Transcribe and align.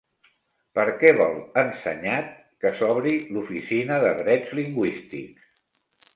Per 0.77 0.85
què 1.03 1.11
vol 1.19 1.37
Ensenyat 1.63 2.31
que 2.65 2.73
s'obri 2.81 3.15
l'Oficina 3.37 4.01
de 4.07 4.11
Drets 4.25 4.59
Lingüístics? 4.63 5.55